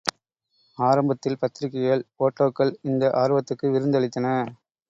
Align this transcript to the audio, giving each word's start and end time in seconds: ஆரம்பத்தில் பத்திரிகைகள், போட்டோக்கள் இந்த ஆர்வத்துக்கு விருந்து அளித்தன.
ஆரம்பத்தில் 0.77 1.37
பத்திரிகைகள், 1.37 2.03
போட்டோக்கள் 2.17 2.73
இந்த 2.83 3.13
ஆர்வத்துக்கு 3.21 3.67
விருந்து 3.71 3.99
அளித்தன. 3.99 4.27